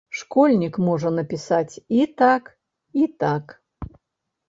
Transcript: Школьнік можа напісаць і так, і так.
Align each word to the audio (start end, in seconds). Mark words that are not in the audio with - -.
Школьнік 0.19 0.79
можа 0.87 1.11
напісаць 1.19 1.73
і 1.99 2.01
так, 2.25 2.43
і 3.03 3.07
так. 3.25 3.57